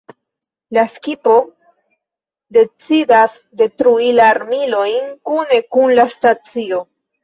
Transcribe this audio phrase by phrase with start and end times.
[0.77, 1.35] La skipo
[2.59, 6.87] decidas detrui la armilojn kune kun la stacio.